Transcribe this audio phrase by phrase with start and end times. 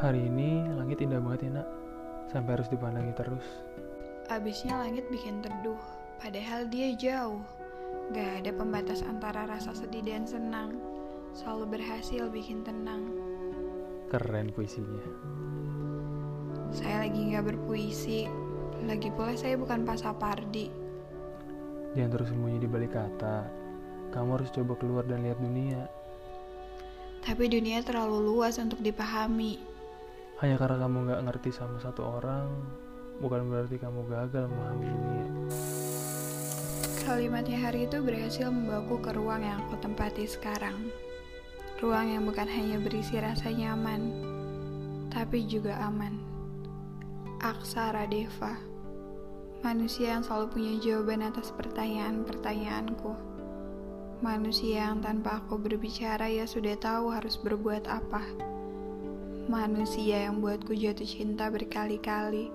[0.00, 1.68] Hari ini langit indah banget ya nak,
[2.32, 3.44] sampai harus dipandangi terus.
[4.32, 5.76] Abisnya langit bikin teduh,
[6.16, 7.44] padahal dia jauh.
[8.16, 10.72] Gak ada pembatas antara rasa sedih dan senang.
[11.36, 13.12] Selalu berhasil bikin tenang.
[14.08, 15.04] Keren puisinya.
[16.72, 18.24] Saya lagi gak berpuisi,
[18.88, 20.72] lagi pula saya bukan pasapardi.
[21.92, 23.44] Jangan terus sembunyi di balik kata.
[24.16, 25.84] Kamu harus coba keluar dan lihat dunia.
[27.20, 29.69] Tapi dunia terlalu luas untuk dipahami.
[30.40, 32.48] Hanya karena kamu gak ngerti sama satu orang,
[33.20, 35.26] bukan berarti kamu gagal memahami dunia.
[37.04, 40.88] Kalimatnya hari itu berhasil membawaku ke ruang yang aku tempati sekarang.
[41.84, 44.00] Ruang yang bukan hanya berisi rasa nyaman,
[45.12, 46.16] tapi juga aman.
[47.44, 48.56] Aksara Deva,
[49.60, 53.12] manusia yang selalu punya jawaban atas pertanyaan-pertanyaanku.
[54.24, 58.24] Manusia yang tanpa aku berbicara ya sudah tahu harus berbuat apa.
[59.50, 62.54] Manusia yang buatku jatuh cinta berkali-kali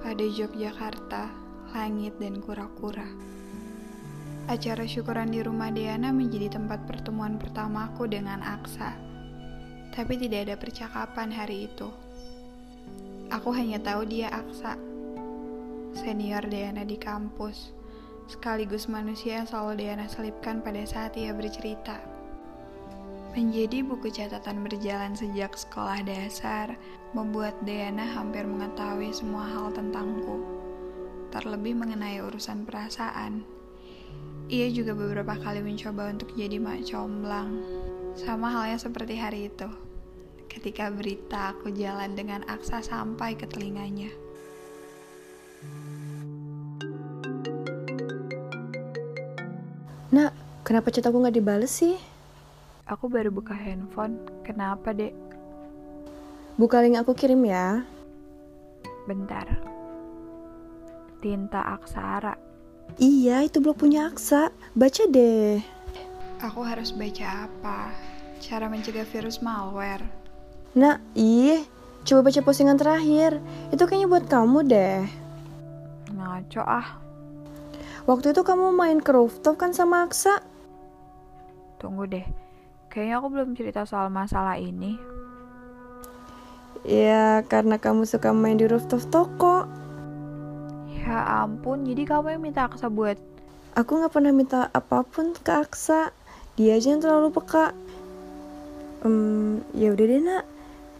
[0.00, 1.28] pada Yogyakarta,
[1.76, 3.04] langit dan kura-kura.
[4.48, 8.96] Acara syukuran di rumah Diana menjadi tempat pertemuan pertamaku dengan Aksa.
[9.92, 11.92] Tapi tidak ada percakapan hari itu.
[13.28, 14.80] Aku hanya tahu dia Aksa,
[15.92, 17.76] senior Diana di kampus,
[18.24, 22.11] sekaligus manusia yang selalu Diana selipkan pada saat ia bercerita.
[23.32, 26.76] Menjadi buku catatan berjalan sejak sekolah dasar,
[27.16, 30.36] membuat Diana hampir mengetahui semua hal tentangku,
[31.32, 33.40] terlebih mengenai urusan perasaan.
[34.52, 37.56] Ia juga beberapa kali mencoba untuk jadi mak comblang.
[38.20, 39.64] Sama halnya seperti hari itu.
[40.52, 44.12] Ketika berita aku jalan dengan Aksa sampai ke telinganya.
[50.12, 50.36] Nak,
[50.68, 52.11] kenapa chat aku nggak dibales sih?
[52.92, 54.20] Aku baru buka handphone.
[54.44, 55.16] Kenapa, Dek?
[56.60, 57.88] Buka link aku kirim ya.
[59.08, 59.48] Bentar.
[61.24, 62.36] Tinta Aksara.
[63.00, 64.52] Iya, itu blog punya Aksa.
[64.76, 65.64] Baca deh.
[66.44, 67.96] Aku harus baca apa?
[68.44, 70.04] Cara mencegah virus malware.
[70.76, 71.64] Nak, ih,
[72.04, 73.40] coba baca postingan terakhir.
[73.72, 75.08] Itu kayaknya buat kamu deh.
[76.12, 77.00] Ngaco ah.
[78.04, 80.44] Waktu itu kamu main ke rooftop kan sama Aksa?
[81.80, 82.41] Tunggu deh.
[82.92, 85.00] Kayaknya aku belum cerita soal masalah ini.
[86.84, 89.64] Ya, karena kamu suka main di rooftop toko.
[90.92, 93.16] Ya ampun, jadi kamu yang minta Aksa buat
[93.72, 96.12] Aku nggak pernah minta apa pun ke Aksa.
[96.60, 97.72] Dia aja yang terlalu peka.
[99.00, 100.44] Hmm, ya udah deh nak.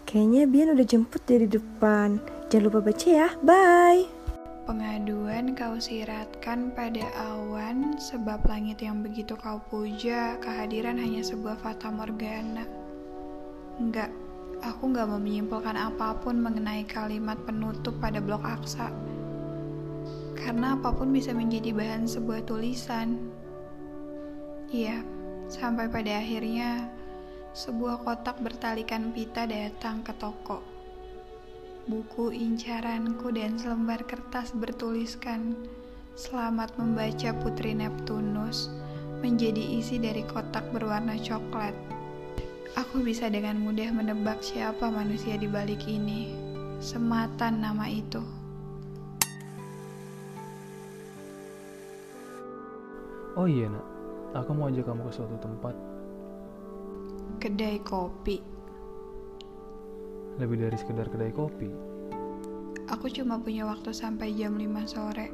[0.08, 2.16] Kayaknya Bian udah jemput dari depan.
[2.48, 3.28] Jangan lupa baca ya.
[3.44, 4.21] Bye.
[4.62, 7.02] Pengaduan kau siratkan pada
[7.34, 12.62] awan sebab langit yang begitu kau puja kehadiran hanya sebuah fata morgana.
[13.82, 14.14] Enggak,
[14.62, 18.94] aku nggak mau menyimpulkan apa pun mengenai kalimat penutup pada blog Aksa.
[20.38, 23.18] Karena apa pun bisa menjadi bahan sebuah tulisan.
[24.70, 25.02] Iya,
[25.50, 26.86] sampai pada akhirnya
[27.52, 30.71] sebuah kotak bertalikan pita datang ke toko.
[31.82, 35.58] Buku incaranku dan selembar kertas bertuliskan
[36.14, 38.70] Selamat membaca Putri Neptunus
[39.18, 41.74] menjadi isi dari kotak berwarna coklat.
[42.78, 46.30] Aku bisa dengan mudah menebak siapa manusia di balik ini.
[46.78, 48.22] Sematan nama itu.
[53.34, 53.86] Oh iya nak,
[54.38, 55.74] aku mau ajak kamu ke suatu tempat.
[57.42, 58.61] Kedai kopi.
[60.42, 61.70] Lebih dari sekedar kedai kopi.
[62.90, 65.30] Aku cuma punya waktu sampai jam 5 sore.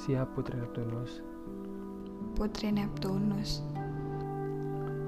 [0.00, 1.20] Siap Putri Neptunus.
[2.32, 3.60] Putri Neptunus.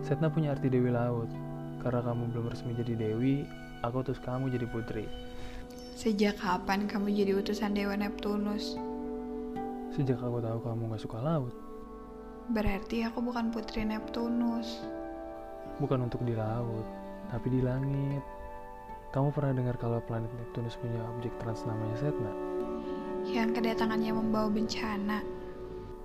[0.05, 1.33] Setna punya arti Dewi Laut.
[1.81, 3.49] Karena kamu belum resmi jadi Dewi,
[3.81, 5.09] aku terus kamu jadi Putri.
[5.97, 8.77] Sejak kapan kamu jadi utusan Dewa Neptunus?
[9.97, 11.57] Sejak aku tahu kamu gak suka laut,
[12.53, 14.85] Berarti aku bukan Putri Neptunus.
[15.81, 16.85] bukan untuk di laut,
[17.33, 18.42] tapi di langit.
[19.13, 22.33] Kamu pernah dengar kalau planet Neptunus punya objek trans namanya Setna?
[23.29, 25.21] Yang kedatangannya membawa bencana.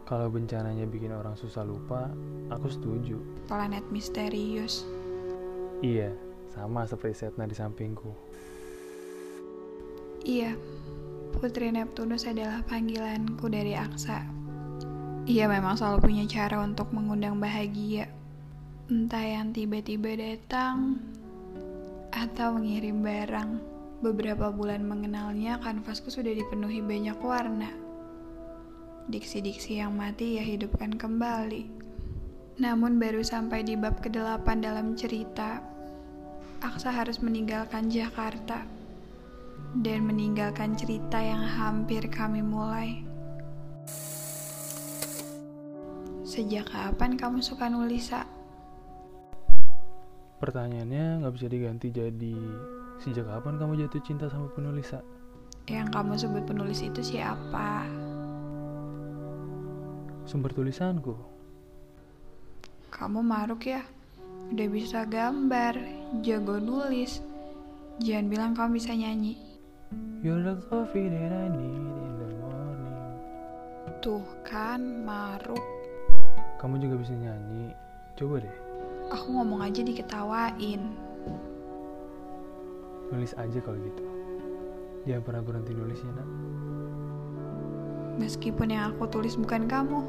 [0.04, 2.12] Kalau bencananya bikin orang susah lupa,
[2.52, 3.16] aku setuju.
[3.48, 4.84] Planet misterius.
[5.80, 6.12] Iya,
[6.52, 8.12] sama seperti Setna di sampingku.
[10.28, 10.60] Iya,
[11.32, 14.28] Putri Neptunus adalah panggilanku dari Aksa.
[15.32, 18.12] Ia memang selalu punya cara untuk mengundang bahagia.
[18.92, 21.00] Entah yang tiba-tiba datang
[22.18, 23.62] atau mengirim barang.
[24.02, 27.70] Beberapa bulan mengenalnya, kanvasku sudah dipenuhi banyak warna.
[29.10, 31.70] Diksi-diksi yang mati ia hidupkan kembali.
[32.58, 35.62] Namun baru sampai di bab ke-8 dalam cerita,
[36.58, 38.66] Aksa harus meninggalkan Jakarta
[39.78, 43.06] dan meninggalkan cerita yang hampir kami mulai.
[46.26, 48.37] Sejak kapan kamu suka nulis, Sa?
[50.38, 52.38] Pertanyaannya nggak bisa diganti jadi
[53.02, 55.02] sejak kapan kamu jatuh cinta sama penulis, Sa?
[55.66, 57.84] Yang kamu sebut penulis itu siapa?
[60.30, 61.18] Sumber tulisanku.
[62.94, 63.82] Kamu maruk ya?
[64.54, 65.74] Udah bisa gambar,
[66.22, 67.20] jago nulis.
[67.98, 69.36] Jangan bilang kamu bisa nyanyi.
[70.22, 72.98] You're the coffee that I need in the morning.
[74.06, 75.62] Tuh kan, maruk.
[76.62, 77.74] Kamu juga bisa nyanyi.
[78.18, 78.58] Coba deh,
[79.08, 80.84] Aku ngomong aja diketawain.
[83.08, 84.04] nulis aja kalau gitu.
[85.08, 86.28] Jangan pernah berhenti nulisnya, nak.
[88.20, 90.04] Meskipun yang aku tulis bukan kamu.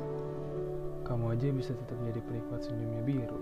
[1.06, 3.38] Kamu aja bisa tetap jadi penikmat senyumnya biru.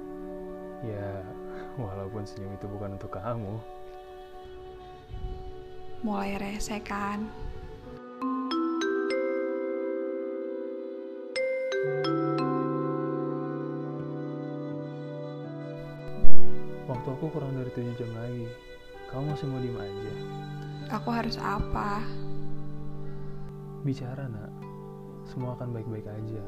[0.85, 1.25] Ya,
[1.81, 3.57] walaupun senyum itu bukan untuk kamu.
[6.05, 7.25] Mulai rese kan?
[17.17, 18.45] Aku kurang dari 7 jam lagi.
[19.09, 20.13] Kamu masih mau diem aja.
[21.01, 22.05] Aku harus apa?
[23.81, 24.53] Bicara, nak.
[25.25, 26.45] Semua akan baik-baik aja.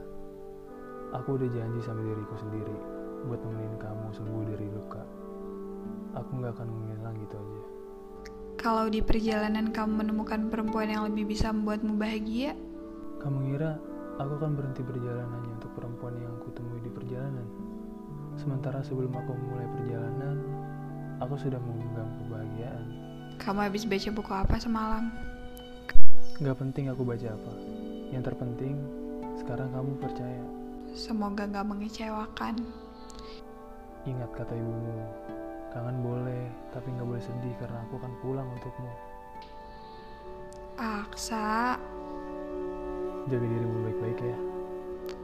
[1.17, 2.77] Aku udah janji sama diriku sendiri
[3.25, 5.03] buat nemenin kamu sembuh dari luka.
[6.21, 7.63] Aku nggak akan menghilang gitu aja.
[8.61, 12.53] Kalau di perjalanan kamu menemukan perempuan yang lebih bisa membuatmu bahagia,
[13.19, 13.81] Kamu ngira
[14.21, 17.47] aku akan berhenti berjalan hanya untuk perempuan yang aku temui di perjalanan?
[18.39, 20.37] Sementara sebelum aku memulai perjalanan,
[21.19, 22.87] aku sudah menggenggam kebahagiaan.
[23.39, 25.05] kamu habis baca buku apa semalam?
[26.39, 27.53] Gak penting aku baca apa.
[28.11, 28.77] Yang terpenting,
[29.39, 30.45] sekarang kamu percaya.
[30.95, 32.63] Semoga gak mengecewakan.
[34.07, 34.99] Ingat kata ibumu,
[35.71, 38.91] kangen boleh, tapi gak boleh sedih karena aku akan pulang untukmu.
[40.79, 41.75] Aksa,
[43.29, 44.39] Jaga dirimu baik-baik ya.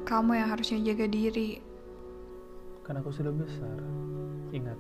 [0.05, 1.63] kamu yang harusnya jaga diri.
[2.85, 3.79] Kan aku sudah besar.
[4.53, 4.77] Ingat,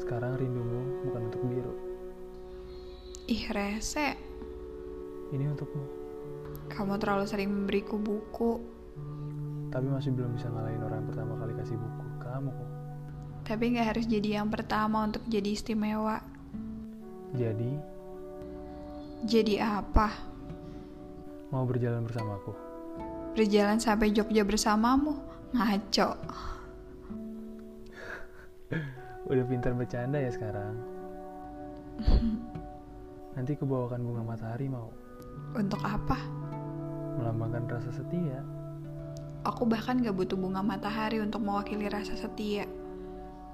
[0.00, 1.74] sekarang rindumu bukan untuk biru.
[3.26, 4.14] Ih rese,
[5.28, 5.82] Ini untukmu.
[6.66, 8.62] kamu terlalu sering memberiku buku.
[9.68, 12.04] Tapi masih belum bisa ngalahin orang yang pertama kali kasih buku.
[12.22, 12.68] Kamu kok.
[13.46, 16.18] Tapi gak harus jadi yang pertama untuk jadi istimewa.
[17.34, 17.72] Jadi,
[19.26, 20.08] Jadi apa?
[21.48, 22.52] mau berjalan bersamaku.
[23.34, 25.14] Berjalan sampai Jogja bersamamu?
[25.54, 26.10] Ngaco.
[29.30, 30.74] Udah pintar bercanda ya sekarang.
[33.36, 34.90] Nanti aku bawakan bunga matahari mau.
[35.52, 36.16] Untuk apa?
[37.20, 38.40] Melambangkan rasa setia.
[39.46, 42.66] Aku bahkan gak butuh bunga matahari untuk mewakili rasa setia.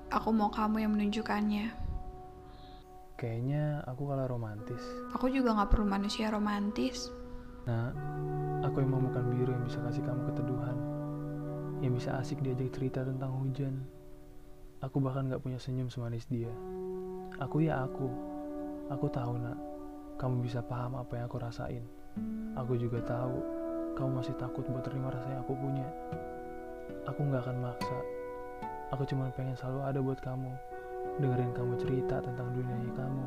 [0.08, 1.68] Aku mau kamu yang menunjukkannya.
[3.18, 4.82] Kayaknya aku kalah romantis.
[5.14, 7.12] Aku juga gak perlu manusia romantis.
[7.68, 7.94] Nah,
[8.66, 10.76] aku emang bukan biru yang bisa kasih kamu keteduhan.
[11.82, 13.74] Yang bisa asik diajak cerita tentang hujan.
[14.82, 16.50] Aku bahkan gak punya senyum semanis dia.
[17.38, 18.10] Aku ya aku.
[18.90, 19.54] Aku tahu nak,
[20.18, 21.86] kamu bisa paham apa yang aku rasain.
[22.58, 23.38] Aku juga tahu,
[23.94, 25.86] kamu masih takut buat terima rasa yang aku punya.
[27.06, 27.98] Aku gak akan maksa.
[28.90, 30.50] Aku cuma pengen selalu ada buat kamu.
[31.22, 33.26] Dengerin kamu cerita tentang dunianya kamu.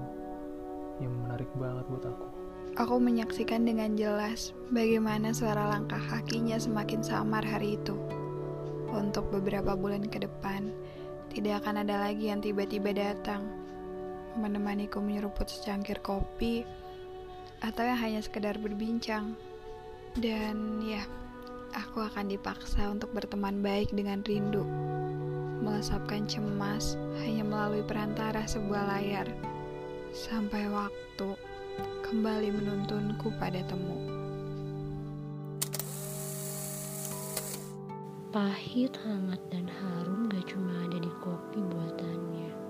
[1.08, 2.28] Yang menarik banget buat aku.
[2.76, 7.96] Aku menyaksikan dengan jelas bagaimana suara langkah kakinya semakin samar hari itu.
[8.92, 10.76] Untuk beberapa bulan ke depan,
[11.36, 13.44] tidak akan ada lagi yang tiba-tiba datang,
[14.40, 16.64] menemaniku menyeruput secangkir kopi,
[17.60, 19.36] atau yang hanya sekedar berbincang.
[20.16, 21.04] Dan ya,
[21.76, 24.64] aku akan dipaksa untuk berteman baik dengan rindu,
[25.60, 29.28] melesapkan cemas hanya melalui perantara sebuah layar,
[30.16, 31.36] sampai waktu
[32.08, 34.15] kembali menuntunku pada temu.
[38.36, 42.65] Pahit, hangat, dan harum gak cuma ada di kopi buatannya.